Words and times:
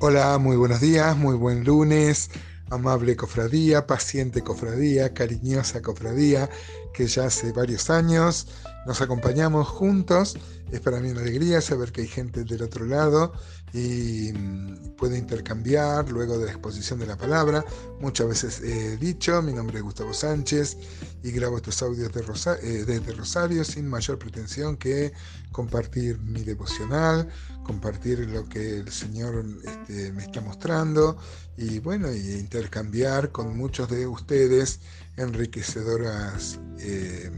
Hola, 0.00 0.38
muy 0.38 0.56
buenos 0.56 0.80
días, 0.80 1.16
muy 1.16 1.34
buen 1.34 1.64
lunes, 1.64 2.30
amable 2.70 3.16
cofradía, 3.16 3.88
paciente 3.88 4.42
cofradía, 4.42 5.12
cariñosa 5.12 5.82
cofradía, 5.82 6.48
que 6.94 7.08
ya 7.08 7.24
hace 7.24 7.50
varios 7.50 7.90
años 7.90 8.46
nos 8.88 9.02
acompañamos 9.02 9.68
juntos. 9.68 10.38
Es 10.72 10.80
para 10.80 10.98
mí 10.98 11.10
una 11.10 11.20
alegría 11.20 11.60
saber 11.60 11.92
que 11.92 12.00
hay 12.00 12.08
gente 12.08 12.42
del 12.44 12.62
otro 12.62 12.86
lado 12.86 13.34
y 13.74 14.32
mm, 14.32 14.96
puede 14.96 15.18
intercambiar 15.18 16.10
luego 16.10 16.38
de 16.38 16.46
la 16.46 16.52
exposición 16.52 16.98
de 16.98 17.06
la 17.06 17.18
palabra. 17.18 17.62
Muchas 18.00 18.28
veces 18.28 18.60
he 18.62 18.96
dicho, 18.96 19.42
mi 19.42 19.52
nombre 19.52 19.76
es 19.76 19.82
Gustavo 19.84 20.14
Sánchez 20.14 20.78
y 21.22 21.30
grabo 21.32 21.58
estos 21.58 21.82
audios 21.82 22.10
eh, 22.16 22.84
desde 22.86 23.12
Rosario 23.12 23.62
sin 23.62 23.86
mayor 23.86 24.18
pretensión 24.18 24.78
que 24.78 25.12
compartir 25.52 26.18
mi 26.20 26.42
devocional, 26.42 27.28
compartir 27.64 28.20
lo 28.20 28.48
que 28.48 28.78
el 28.78 28.90
Señor 28.90 29.44
este, 29.64 30.12
me 30.12 30.22
está 30.22 30.40
mostrando 30.40 31.18
y 31.58 31.78
bueno, 31.80 32.10
y 32.10 32.36
intercambiar 32.38 33.32
con 33.32 33.54
muchos 33.54 33.90
de 33.90 34.06
ustedes 34.06 34.80
enriquecedoras 35.18 36.58
eh, 36.78 37.30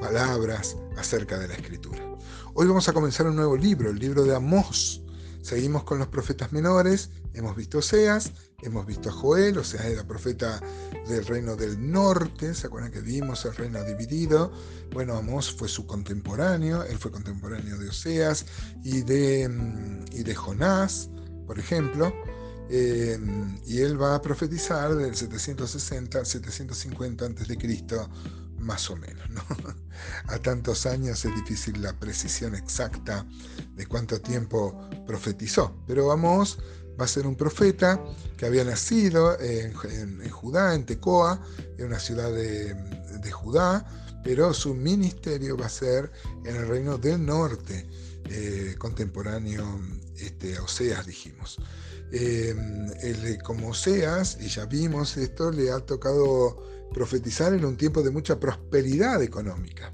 palabras 0.00 0.76
acerca 0.96 1.38
de 1.38 1.48
la 1.48 1.54
Escritura. 1.54 1.98
Hoy 2.54 2.66
vamos 2.66 2.88
a 2.88 2.92
comenzar 2.92 3.26
un 3.26 3.36
nuevo 3.36 3.56
libro, 3.56 3.90
el 3.90 3.98
libro 3.98 4.24
de 4.24 4.34
Amós. 4.34 5.02
Seguimos 5.42 5.84
con 5.84 5.98
los 5.98 6.08
profetas 6.08 6.52
menores, 6.52 7.10
hemos 7.32 7.56
visto 7.56 7.78
Oseas, 7.78 8.32
hemos 8.62 8.86
visto 8.86 9.08
a 9.08 9.12
Joel, 9.12 9.58
o 9.58 9.64
sea, 9.64 9.86
era 9.86 10.06
profeta 10.06 10.60
del 11.08 11.24
reino 11.24 11.56
del 11.56 11.90
norte, 11.90 12.54
¿se 12.54 12.66
acuerdan 12.66 12.90
que 12.90 13.00
vimos 13.00 13.44
el 13.44 13.54
reino 13.54 13.82
dividido? 13.84 14.52
Bueno, 14.92 15.16
Amós 15.16 15.50
fue 15.52 15.68
su 15.68 15.86
contemporáneo, 15.86 16.82
él 16.82 16.98
fue 16.98 17.10
contemporáneo 17.10 17.78
de 17.78 17.88
Oseas 17.88 18.46
y 18.84 19.02
de, 19.02 19.48
mm, 19.48 20.04
y 20.12 20.22
de 20.22 20.34
Jonás, 20.34 21.08
por 21.46 21.58
ejemplo, 21.58 22.12
eh, 22.70 23.18
y 23.66 23.80
él 23.80 24.00
va 24.00 24.16
a 24.16 24.22
profetizar 24.22 24.94
del 24.94 25.14
760 25.14 26.18
al 26.18 26.26
750 26.26 27.24
a.C., 27.24 27.56
más 28.58 28.90
o 28.90 28.96
menos. 28.96 29.28
¿no? 29.30 29.42
A 30.26 30.38
tantos 30.38 30.86
años 30.86 31.24
es 31.24 31.34
difícil 31.34 31.82
la 31.82 31.92
precisión 31.98 32.54
exacta 32.54 33.26
de 33.74 33.86
cuánto 33.86 34.20
tiempo 34.20 34.88
profetizó, 35.06 35.76
pero 35.86 36.06
vamos, 36.06 36.58
va 37.00 37.04
a 37.04 37.08
ser 37.08 37.26
un 37.26 37.36
profeta 37.36 38.00
que 38.36 38.46
había 38.46 38.64
nacido 38.64 39.38
en, 39.40 39.72
Judá, 40.30 40.74
en 40.74 40.84
Tecoa, 40.84 41.40
en 41.76 41.86
una 41.86 41.98
ciudad 41.98 42.32
de, 42.32 42.74
Judá, 43.30 43.86
pero 44.22 44.52
su 44.52 44.74
ministerio 44.74 45.56
va 45.56 45.66
a 45.66 45.70
ser 45.70 46.10
en 46.44 46.56
el 46.56 46.68
reino 46.68 46.98
del 46.98 47.24
norte, 47.24 47.86
eh, 48.30 48.74
contemporáneo 48.78 49.80
este, 50.16 50.56
a 50.56 50.62
Oseas, 50.62 51.06
dijimos. 51.06 51.58
Eh, 52.10 52.54
como 53.44 53.70
Oseas, 53.70 54.38
y 54.40 54.48
ya 54.48 54.66
vimos 54.66 55.16
esto, 55.16 55.50
le 55.50 55.70
ha 55.70 55.80
tocado 55.80 56.62
profetizar 56.92 57.52
en 57.54 57.64
un 57.64 57.76
tiempo 57.76 58.02
de 58.02 58.10
mucha 58.10 58.38
prosperidad 58.38 59.22
económica. 59.22 59.92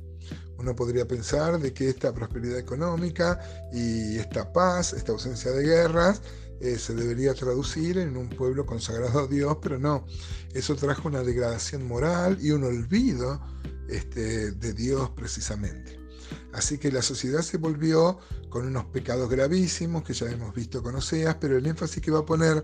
Uno 0.59 0.75
podría 0.75 1.07
pensar 1.07 1.59
de 1.59 1.75
que 1.75 1.89
esta 1.89 2.15
prosperidad 2.15 2.59
económica 2.59 3.41
y 3.73 4.17
esta 4.17 4.53
paz, 4.53 4.93
esta 4.93 5.13
ausencia 5.13 5.51
de 5.51 5.65
guerras, 5.65 6.23
eh, 6.61 6.79
se 6.79 6.95
debería 6.95 7.35
traducir 7.35 7.99
en 7.99 8.17
un 8.17 8.29
pueblo 8.31 8.65
consagrado 8.65 9.21
a 9.21 9.27
Dios, 9.27 9.59
pero 9.61 9.79
no. 9.79 10.07
Eso 10.55 10.77
trajo 10.77 11.09
una 11.09 11.23
degradación 11.23 11.87
moral 11.87 12.39
y 12.41 12.53
un 12.53 12.65
olvido 12.65 13.41
este, 13.89 14.53
de 14.53 14.73
Dios 14.73 15.11
precisamente. 15.11 16.05
Así 16.53 16.79
que 16.79 16.91
la 16.91 17.03
sociedad 17.03 17.43
se 17.43 17.59
volvió 17.59 18.19
con 18.49 18.67
unos 18.67 18.85
pecados 18.87 19.29
gravísimos 19.29 20.05
que 20.05 20.13
ya 20.13 20.31
hemos 20.31 20.55
visto 20.55 20.83
con 20.83 20.95
Oseas, 20.95 21.37
pero 21.41 21.59
el 21.59 21.67
énfasis 21.67 22.01
que 22.01 22.11
va 22.11 22.21
a 22.21 22.25
poner 22.25 22.63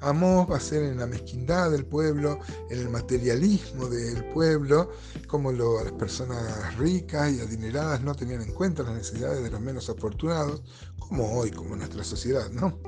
Amós 0.00 0.50
va 0.50 0.56
a 0.56 0.60
ser 0.60 0.82
en 0.82 0.98
la 0.98 1.06
mezquindad 1.06 1.70
del 1.70 1.86
pueblo, 1.86 2.40
en 2.70 2.80
el 2.80 2.88
materialismo 2.88 3.86
del 3.86 4.24
pueblo, 4.32 4.90
como 5.28 5.52
las 5.52 5.92
personas 5.92 6.76
ricas 6.76 7.32
y 7.32 7.40
adineradas 7.40 8.02
no 8.02 8.14
tenían 8.14 8.42
en 8.42 8.52
cuenta 8.52 8.82
las 8.82 8.94
necesidades 8.94 9.42
de 9.42 9.50
los 9.50 9.60
menos 9.60 9.88
afortunados, 9.88 10.62
como 10.98 11.38
hoy, 11.38 11.52
como 11.52 11.76
nuestra 11.76 12.02
sociedad, 12.02 12.50
¿no? 12.50 12.78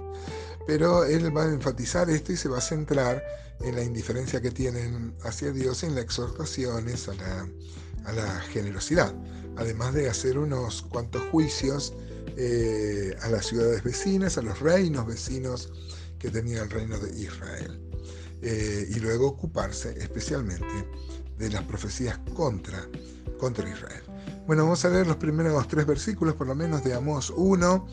Pero 0.71 1.05
él 1.05 1.37
va 1.37 1.45
a 1.45 1.49
enfatizar 1.49 2.09
esto 2.09 2.33
y 2.33 2.37
se 2.37 2.49
va 2.49 2.59
a 2.59 2.61
centrar 2.61 3.23
en 3.61 3.75
la 3.75 3.83
indiferencia 3.83 4.41
que 4.41 4.53
tienen 4.53 5.15
hacia 5.25 5.51
Dios 5.51 5.83
en 5.83 5.97
las 5.97 6.05
exhortaciones 6.05 7.09
a 7.09 7.15
la, 7.15 7.49
a 8.05 8.13
la 8.13 8.41
generosidad 8.53 9.13
además 9.57 9.95
de 9.95 10.09
hacer 10.09 10.39
unos 10.39 10.83
cuantos 10.83 11.23
juicios 11.31 11.93
eh, 12.37 13.15
a 13.23 13.29
las 13.29 13.47
ciudades 13.47 13.83
vecinas, 13.83 14.39
a 14.39 14.43
los 14.43 14.61
reinos 14.61 15.07
vecinos 15.07 15.71
que 16.19 16.31
tenía 16.31 16.63
el 16.63 16.71
reino 16.71 16.99
de 16.99 17.11
Israel. 17.21 17.81
Eh, 18.43 18.89
y 18.91 19.01
luego 19.01 19.29
ocuparse 19.29 19.95
especialmente 19.99 20.89
de 21.39 21.51
las 21.51 21.63
profecías 21.65 22.19
contra, 22.35 22.89
contra 23.39 23.69
Israel. 23.69 24.03
Bueno, 24.47 24.65
vamos 24.65 24.85
a 24.85 24.89
leer 24.89 25.07
los 25.07 25.17
primeros 25.17 25.69
tres 25.69 25.87
versículos, 25.87 26.35
por 26.35 26.47
lo 26.47 26.55
menos, 26.55 26.83
de 26.83 26.95
Amós 26.95 27.31
1. 27.37 27.87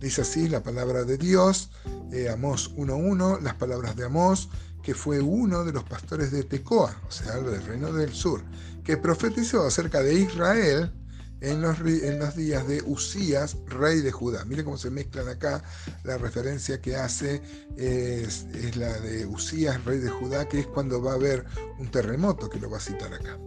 Dice 0.00 0.22
así 0.22 0.48
la 0.48 0.62
palabra 0.62 1.04
de 1.04 1.18
Dios, 1.18 1.70
eh, 2.12 2.28
Amós 2.28 2.74
1.1, 2.76 3.40
las 3.40 3.54
palabras 3.54 3.96
de 3.96 4.04
Amós, 4.04 4.48
que 4.82 4.94
fue 4.94 5.20
uno 5.20 5.64
de 5.64 5.72
los 5.72 5.84
pastores 5.84 6.30
de 6.30 6.44
Tecoa, 6.44 6.96
o 7.06 7.10
sea, 7.10 7.36
del 7.40 7.62
reino 7.64 7.92
del 7.92 8.12
sur, 8.12 8.42
que 8.84 8.96
profetizó 8.96 9.66
acerca 9.66 10.02
de 10.02 10.14
Israel 10.14 10.92
en 11.40 11.62
los, 11.62 11.80
en 11.80 12.18
los 12.18 12.36
días 12.36 12.66
de 12.66 12.82
Usías, 12.82 13.56
rey 13.66 14.00
de 14.00 14.12
Judá. 14.12 14.44
Mire 14.44 14.64
cómo 14.64 14.76
se 14.76 14.90
mezclan 14.90 15.28
acá. 15.28 15.62
La 16.04 16.18
referencia 16.18 16.80
que 16.80 16.96
hace 16.96 17.42
es, 17.76 18.46
la 18.76 18.98
de 19.00 19.26
Usías, 19.26 19.82
rey 19.84 19.98
de 19.98 20.10
Judá, 20.10 20.48
que 20.48 20.60
es 20.60 20.66
cuando 20.66 21.02
va 21.02 21.12
a 21.12 21.16
haber 21.16 21.44
un 21.78 21.90
terremoto, 21.90 22.48
que 22.48 22.58
lo 22.58 22.70
va 22.70 22.78
a 22.78 22.80
citar 22.80 23.12
acá. 23.12 23.38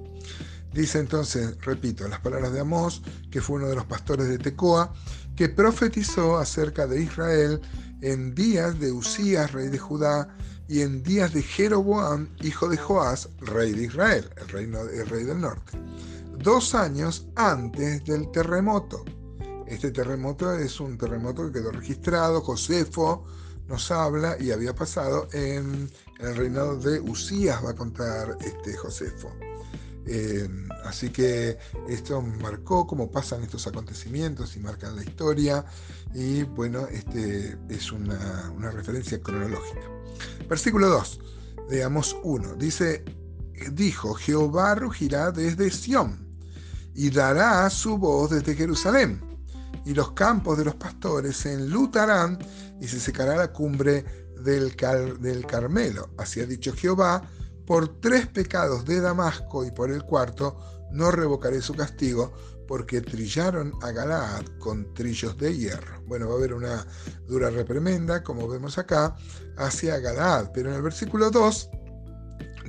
Dice 0.74 1.00
entonces, 1.00 1.56
repito, 1.62 2.08
las 2.08 2.20
palabras 2.20 2.52
de 2.54 2.62
Amós, 2.62 3.02
que 3.32 3.42
fue 3.42 3.58
uno 3.58 3.68
de 3.68 3.76
los 3.76 3.86
pastores 3.86 4.28
de 4.28 4.38
Tecoa, 4.38 4.94
que 5.36 5.50
profetizó 5.50 6.38
acerca 6.38 6.88
de 6.88 7.04
Israel 7.04 7.62
en 8.02 8.34
días 8.34 8.80
de 8.80 8.92
Usías, 8.92 9.52
rey 9.52 9.70
de 9.70 9.78
Judá, 9.78 10.36
y 10.68 10.82
en 10.82 11.04
días 11.04 11.34
de 11.34 11.44
Jeroboam, 11.44 12.30
hijo 12.42 12.68
de 12.70 12.78
Joás, 12.78 13.30
rey 13.40 13.74
de 13.74 13.84
Israel, 13.84 14.30
el, 14.38 14.48
reino, 14.50 14.84
rey 14.84 15.24
del 15.24 15.42
norte 15.42 15.78
dos 16.44 16.76
años 16.76 17.26
antes 17.36 18.04
del 18.06 18.30
terremoto. 18.32 19.06
Este 19.66 19.92
terremoto 19.92 20.54
es 20.54 20.80
un 20.80 20.98
terremoto 20.98 21.46
que 21.48 21.60
quedó 21.60 21.72
registrado, 21.72 22.42
Josefo 22.42 23.26
nos 23.68 23.90
habla 23.92 24.36
y 24.40 24.52
había 24.52 24.76
pasado 24.76 25.30
en, 25.32 25.90
el 26.20 26.36
reinado 26.36 26.78
de 26.78 27.00
Usías, 27.00 27.64
va 27.64 27.72
a 27.72 27.76
contar 27.76 28.38
este 28.42 28.76
Josefo. 28.76 29.34
Eh, 30.06 30.50
así 30.84 31.10
que 31.10 31.58
esto 31.88 32.22
marcó 32.22 32.86
cómo 32.86 33.10
pasan 33.10 33.44
estos 33.44 33.68
acontecimientos 33.68 34.56
y 34.58 34.60
marcan 34.60 34.98
la 34.98 35.04
historia 35.04 35.64
y 36.14 36.44
bueno, 36.44 36.88
este 36.88 37.58
es 37.70 37.92
una, 37.92 38.72
referencia 38.72 39.22
cronológica. 39.22 39.90
Versículo 40.50 40.90
2 40.90 41.20
de 41.70 41.84
Amos 41.84 42.16
1 42.24 42.56
dice, 42.56 43.04
dijo, 43.72 44.14
Jehová 44.14 44.76
rugirá 44.76 45.32
desde 45.32 45.72
Sión 45.72 46.28
y 46.94 47.10
dará 47.10 47.70
su 47.70 47.98
voz 47.98 48.32
desde 48.32 48.56
Jerusalén. 48.56 49.22
Y 49.86 49.94
los 49.94 50.12
campos 50.12 50.58
de 50.58 50.66
los 50.66 50.76
pastores 50.76 51.36
se 51.36 51.54
enlutarán 51.54 52.38
y 52.80 52.88
se 52.88 53.00
secará 53.00 53.36
la 53.36 53.52
cumbre 53.52 54.06
del 54.44 54.76
Carmelo. 55.46 56.10
Así 56.18 56.42
ha 56.42 56.46
dicho 56.46 56.74
Jehová, 56.74 57.30
por 57.66 58.00
tres 58.00 58.28
pecados 58.28 58.86
de 58.86 59.02
Damasco 59.02 59.66
y 59.66 59.72
por 59.72 59.92
el 59.92 60.04
cuarto 60.04 60.58
no 60.92 61.12
revocaré 61.12 61.62
su 61.62 61.74
castigo, 61.74 62.34
porque 62.68 63.02
trillaron 63.02 63.74
a 63.82 63.92
Galaad 63.92 64.46
con 64.60 64.94
trillos 64.94 65.38
de 65.38 65.56
hierro. 65.56 66.02
Bueno, 66.06 66.28
va 66.28 66.36
a 66.36 66.38
haber 66.38 66.54
una 66.54 66.88
dura 67.28 67.50
reprimenda, 67.50 68.24
como 68.24 68.48
vemos 68.48 68.78
acá, 68.78 69.16
hacia 69.58 70.00
Galaad. 70.00 70.52
Pero 70.54 70.70
en 70.70 70.76
el 70.76 70.82
versículo 70.82 71.30
2 71.30 71.70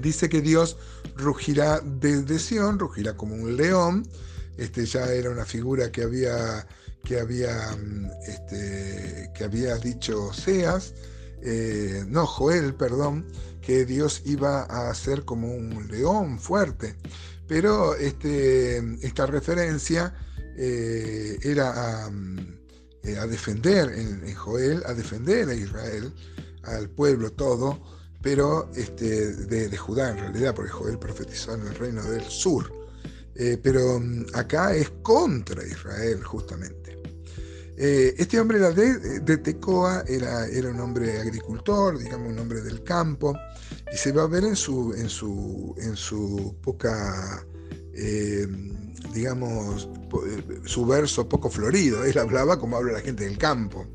dice 0.01 0.29
que 0.29 0.41
Dios 0.41 0.77
rugirá 1.17 1.81
desde 1.81 2.39
Sion, 2.39 2.79
rugirá 2.79 3.17
como 3.17 3.35
un 3.35 3.57
león. 3.57 4.07
Este 4.57 4.85
ya 4.87 5.07
era 5.13 5.31
una 5.31 5.45
figura 5.45 5.91
que 5.91 6.03
había, 6.03 6.67
que 7.05 7.21
había, 7.21 7.77
mm, 7.77 8.11
este, 8.27 9.31
que 9.35 9.45
había 9.45 9.77
dicho 9.77 10.33
Seas, 10.33 10.95
eh, 11.44 12.05
no, 12.08 12.26
Joel, 12.26 12.75
perdón, 12.75 13.26
que 13.61 13.85
Dios 13.85 14.23
iba 14.25 14.62
a 14.62 14.93
ser 14.94 15.25
como 15.25 15.55
un 15.55 15.87
león 15.88 16.38
fuerte. 16.38 16.96
Pero 17.46 17.94
este, 17.96 18.79
esta 19.06 19.26
referencia 19.26 20.14
eh, 20.56 21.38
era 21.43 22.06
a, 22.06 22.11
eh, 23.02 23.14
defender 23.29 23.91
en 23.91 24.35
Joel, 24.35 24.82
a 24.87 24.94
defender 24.94 25.50
a 25.50 25.55
Israel, 25.55 26.14
al 26.62 26.88
pueblo 26.88 27.31
todo, 27.31 27.79
pero 28.23 28.70
este, 28.75 29.35
de, 29.35 29.76
Judá 29.76 30.12
en 30.12 30.19
realidad, 30.19 30.55
porque 30.55 30.70
Joel 30.70 30.99
profetizó 30.99 31.55
en 31.55 31.67
el 31.67 31.75
reino 31.75 32.02
del 32.05 32.25
sur. 32.25 32.73
Pero 33.35 34.00
acá 34.32 34.76
es 34.76 34.88
contra 35.02 35.67
Israel 35.67 36.23
justamente. 36.23 36.94
Eh, 37.76 38.15
este 38.19 38.38
hombre 38.38 38.59
era 38.59 38.71
de, 38.71 39.21
de 39.21 39.37
Tecoa 39.38 40.05
era, 40.06 40.47
era, 40.47 40.71
un 40.71 40.81
hombre 40.81 41.21
agricultor, 41.21 41.99
digamos 41.99 42.32
un 42.32 42.38
hombre 42.38 42.61
del 42.61 42.85
campo, 42.85 43.37
y 43.93 43.97
se 43.97 44.12
va 44.12 44.23
a 44.23 44.29
ver 44.29 44.44
en 44.44 44.55
su, 44.55 44.94
en 44.94 45.09
su, 45.09 45.75
en 45.79 45.97
su 45.97 46.55
poca, 46.62 47.44
eh, 47.93 48.47
digamos, 49.12 49.88
su 50.65 50.87
verso 50.87 51.29
poco 51.29 51.51
florido. 51.51 52.05
Él 52.05 52.19
hablaba 52.19 52.59
como 52.59 52.77
habla 52.77 52.93
la 52.93 53.01
gente 53.01 53.25
del 53.25 53.39
campo. 53.39 53.87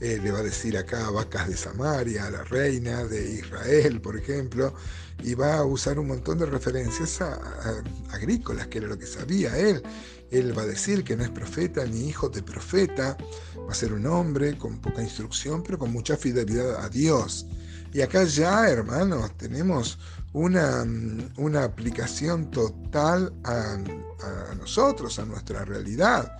le 0.00 0.30
va 0.30 0.38
a 0.38 0.42
decir 0.42 0.76
acá 0.76 1.10
vacas 1.10 1.48
de 1.48 1.56
Samaria, 1.56 2.30
la 2.30 2.44
reina 2.44 3.04
de 3.04 3.34
Israel, 3.34 4.00
por 4.00 4.16
ejemplo, 4.16 4.74
y 5.22 5.34
va 5.34 5.58
a 5.58 5.64
usar 5.64 5.98
un 5.98 6.08
montón 6.08 6.38
de 6.38 6.46
referencias 6.46 7.20
agrícolas, 8.10 8.66
que 8.66 8.78
era 8.78 8.88
lo 8.88 8.98
que 8.98 9.06
sabía 9.06 9.56
él. 9.56 9.82
Él 10.30 10.56
va 10.56 10.62
a 10.62 10.66
decir 10.66 11.04
que 11.04 11.14
no 11.14 11.24
es 11.24 11.30
profeta 11.30 11.84
ni 11.84 12.08
hijo 12.08 12.28
de 12.28 12.42
profeta, 12.42 13.16
va 13.58 13.72
a 13.72 13.74
ser 13.74 13.92
un 13.92 14.06
hombre 14.06 14.56
con 14.56 14.80
poca 14.80 15.02
instrucción, 15.02 15.62
pero 15.62 15.78
con 15.78 15.92
mucha 15.92 16.16
fidelidad 16.16 16.82
a 16.82 16.88
Dios. 16.88 17.46
Y 17.92 18.00
acá 18.00 18.24
ya, 18.24 18.68
hermanos, 18.68 19.36
tenemos 19.36 19.98
una, 20.32 20.84
una 21.36 21.64
aplicación 21.64 22.50
total 22.50 23.32
a, 23.44 23.76
nosotros, 24.58 25.18
a 25.18 25.26
nuestra 25.26 25.64
realidad. 25.64 26.38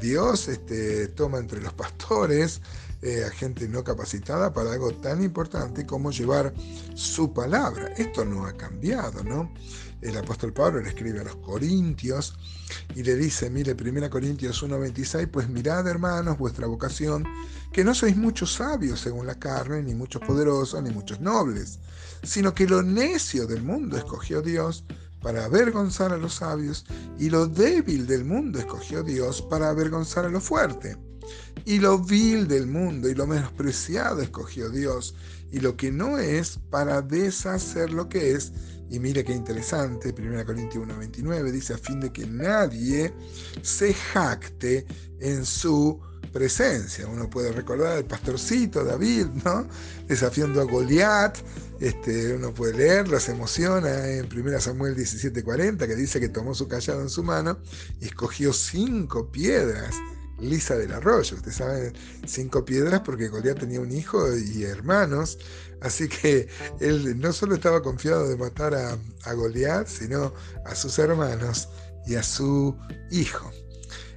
Dios 0.00 0.48
este, 0.48 1.08
toma 1.08 1.38
entre 1.38 1.60
los 1.60 1.72
pastores 1.74 2.60
eh, 3.02 3.24
a 3.24 3.30
gente 3.30 3.68
no 3.68 3.84
capacitada 3.84 4.52
para 4.52 4.72
algo 4.72 4.92
tan 4.92 5.22
importante 5.22 5.84
como 5.84 6.10
llevar 6.10 6.54
su 6.94 7.32
palabra. 7.32 7.88
Esto 7.96 8.24
no 8.24 8.46
ha 8.46 8.52
cambiado, 8.54 9.22
¿no? 9.22 9.52
El 10.00 10.16
apóstol 10.16 10.52
Pablo 10.52 10.80
le 10.80 10.90
escribe 10.90 11.20
a 11.20 11.24
los 11.24 11.36
Corintios 11.36 12.38
y 12.94 13.02
le 13.02 13.16
dice, 13.16 13.50
mire, 13.50 13.74
1 13.74 14.10
Corintios 14.10 14.62
1.26, 14.62 15.28
pues 15.30 15.48
mirad 15.48 15.86
hermanos 15.86 16.38
vuestra 16.38 16.66
vocación, 16.66 17.24
que 17.72 17.82
no 17.82 17.94
sois 17.94 18.16
muchos 18.16 18.54
sabios 18.54 19.00
según 19.00 19.26
la 19.26 19.38
carne, 19.38 19.82
ni 19.82 19.94
muchos 19.94 20.22
poderosos, 20.22 20.82
ni 20.82 20.90
muchos 20.90 21.20
nobles, 21.20 21.78
sino 22.22 22.54
que 22.54 22.66
lo 22.66 22.82
necio 22.82 23.46
del 23.46 23.62
mundo 23.62 23.96
escogió 23.96 24.42
Dios 24.42 24.84
para 25.22 25.44
avergonzar 25.44 26.12
a 26.12 26.18
los 26.18 26.34
sabios, 26.34 26.84
y 27.18 27.30
lo 27.30 27.46
débil 27.46 28.06
del 28.06 28.24
mundo 28.24 28.58
escogió 28.58 29.02
Dios 29.02 29.42
para 29.42 29.70
avergonzar 29.70 30.26
a 30.26 30.28
lo 30.28 30.40
fuerte. 30.40 30.96
Y 31.64 31.78
lo 31.78 31.98
vil 31.98 32.46
del 32.46 32.66
mundo 32.66 33.08
y 33.08 33.14
lo 33.14 33.26
menospreciado 33.26 34.22
escogió 34.22 34.70
Dios, 34.70 35.14
y 35.50 35.60
lo 35.60 35.76
que 35.76 35.90
no 35.90 36.18
es 36.18 36.58
para 36.70 37.02
deshacer 37.02 37.92
lo 37.92 38.08
que 38.08 38.32
es. 38.32 38.52
Y 38.88 39.00
mire 39.00 39.24
qué 39.24 39.32
interesante, 39.32 40.14
1 40.16 40.44
Corintios 40.46 40.84
1:29 40.86 41.50
dice, 41.50 41.74
a 41.74 41.78
fin 41.78 42.00
de 42.00 42.12
que 42.12 42.26
nadie 42.26 43.12
se 43.62 43.92
jacte 43.92 44.86
en 45.20 45.44
su 45.44 46.00
presencia. 46.32 47.06
Uno 47.06 47.30
puede 47.30 47.50
recordar 47.50 47.96
al 47.96 48.04
pastorcito 48.04 48.84
David, 48.84 49.26
¿no? 49.44 49.66
Desafiando 50.06 50.60
a 50.60 50.64
Goliat. 50.64 51.38
Este, 51.80 52.34
uno 52.34 52.54
puede 52.54 52.74
leerlo, 52.74 53.18
se 53.20 53.32
emociona 53.32 54.08
en 54.08 54.26
1 54.26 54.60
Samuel 54.60 54.94
17:40, 54.94 55.86
que 55.86 55.96
dice 55.96 56.20
que 56.20 56.28
tomó 56.28 56.54
su 56.54 56.68
callado 56.68 57.02
en 57.02 57.10
su 57.10 57.22
mano 57.22 57.58
y 58.00 58.06
escogió 58.06 58.52
cinco 58.52 59.30
piedras 59.30 59.94
Lisa 60.38 60.76
del 60.76 60.92
Arroyo. 60.92 61.36
Usted 61.36 61.52
sabe, 61.52 61.92
cinco 62.26 62.64
piedras 62.64 63.00
porque 63.00 63.28
Goliat 63.28 63.58
tenía 63.58 63.80
un 63.80 63.92
hijo 63.92 64.34
y 64.36 64.64
hermanos. 64.64 65.38
Así 65.80 66.08
que 66.08 66.48
él 66.80 67.18
no 67.20 67.32
solo 67.32 67.54
estaba 67.54 67.82
confiado 67.82 68.28
de 68.28 68.36
matar 68.36 68.74
a, 68.74 68.98
a 69.24 69.32
Goliat, 69.34 69.86
sino 69.86 70.32
a 70.64 70.74
sus 70.74 70.98
hermanos 70.98 71.68
y 72.06 72.14
a 72.14 72.22
su 72.22 72.76
hijo. 73.10 73.50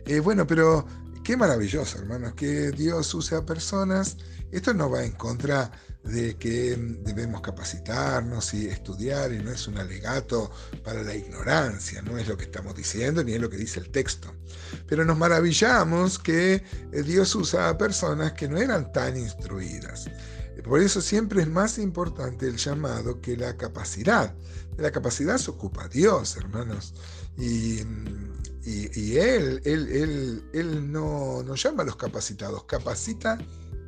Eh, 0.06 0.20
bueno, 0.20 0.48
pero 0.48 0.86
qué 1.24 1.38
maravilloso, 1.38 2.00
hermanos, 2.00 2.34
que 2.34 2.72
Dios 2.72 3.14
use 3.14 3.36
a 3.36 3.46
personas. 3.46 4.18
Esto 4.52 4.74
no 4.74 4.90
va 4.90 5.04
en 5.04 5.12
contra 5.14 5.72
de 6.04 6.38
que 6.38 6.76
debemos 7.04 7.42
capacitarnos 7.42 8.54
y 8.54 8.68
estudiar 8.68 9.32
y 9.32 9.40
no 9.40 9.52
es 9.52 9.68
un 9.68 9.78
alegato 9.78 10.52
para 10.84 11.04
la 11.04 11.16
ignorancia, 11.16 12.02
no 12.02 12.18
es 12.18 12.28
lo 12.28 12.38
que 12.38 12.46
estamos 12.46 12.76
diciendo 12.76 13.24
ni 13.24 13.34
es 13.34 13.42
lo 13.42 13.50
que 13.50 13.58
dice 13.58 13.80
el 13.80 13.92
texto. 13.92 14.34
Pero 14.88 15.06
nos 15.06 15.18
maravillamos 15.18 16.18
que 16.18 16.64
eh, 16.92 17.04
Dios 17.04 17.36
usa 17.36 17.70
a 17.70 17.78
personas 17.78 18.34
que 18.34 18.48
no 18.48 18.58
eran 18.58 18.92
tan 18.92 19.18
instruidas. 19.18 20.10
Por 20.64 20.82
eso 20.82 21.02
siempre 21.02 21.42
es 21.42 21.48
más 21.48 21.78
importante 21.78 22.48
el 22.48 22.58
llamado 22.58 23.22
que 23.22 23.38
la 23.38 23.56
capacidad. 23.56 24.34
La 24.78 24.92
capacidad 24.92 25.38
se 25.38 25.52
ocupa 25.52 25.88
Dios, 25.88 26.36
hermanos. 26.38 26.94
Y, 27.38 27.80
él, 29.18 29.62
él, 29.64 30.44
él, 30.54 30.92
no, 30.92 31.42
no 31.44 31.56
llama 31.56 31.84
a 31.84 31.86
los 31.86 31.96
capacitados, 31.96 32.66
capacita 32.66 33.38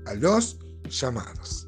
a 0.06 0.13
los 0.13 0.59
llamados. 0.89 1.68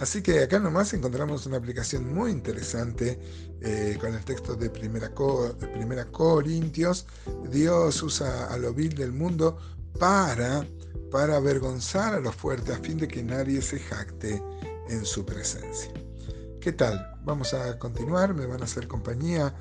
Así 0.00 0.22
que 0.22 0.40
acá 0.40 0.60
nomás 0.60 0.92
encontramos 0.94 1.46
una 1.46 1.56
aplicación 1.56 2.14
muy 2.14 2.30
interesante 2.30 3.18
eh, 3.60 3.96
con 4.00 4.14
el 4.14 4.24
texto 4.24 4.54
de 4.54 4.70
primera, 4.70 5.12
primera 5.58 6.04
Corintios. 6.06 7.06
Dios 7.50 8.02
usa 8.02 8.46
a 8.46 8.56
lo 8.58 8.72
vil 8.72 8.94
del 8.94 9.12
mundo 9.12 9.58
para, 9.98 10.64
para 11.10 11.36
avergonzar 11.36 12.14
a 12.14 12.20
los 12.20 12.34
fuertes 12.36 12.76
a 12.76 12.78
fin 12.78 12.98
de 12.98 13.08
que 13.08 13.22
nadie 13.24 13.60
se 13.60 13.80
jacte 13.80 14.40
en 14.88 15.04
su 15.04 15.24
presencia. 15.26 15.92
¿Qué 16.60 16.72
tal? 16.72 17.18
Vamos 17.24 17.52
a 17.52 17.78
continuar, 17.78 18.34
me 18.34 18.46
van 18.46 18.60
a 18.60 18.64
hacer 18.64 18.86
compañía. 18.86 19.54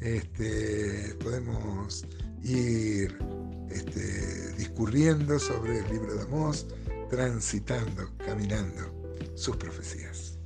Este, 0.00 1.16
podemos 1.22 2.04
ir 2.42 3.18
este, 3.70 4.52
discurriendo 4.54 5.38
sobre 5.38 5.78
el 5.78 5.88
libro 5.90 6.14
de 6.14 6.22
Amós, 6.22 6.66
transitando, 7.10 8.16
caminando 8.18 8.94
sus 9.34 9.56
profecías. 9.56 10.38